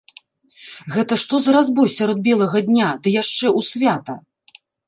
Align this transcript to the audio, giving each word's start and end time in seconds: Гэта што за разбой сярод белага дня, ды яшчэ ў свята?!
Гэта 0.95 1.13
што 1.25 1.41
за 1.43 1.53
разбой 1.57 1.93
сярод 1.97 2.25
белага 2.31 2.65
дня, 2.71 2.89
ды 3.05 3.17
яшчэ 3.21 3.47
ў 3.57 3.73
свята?! 3.73 4.21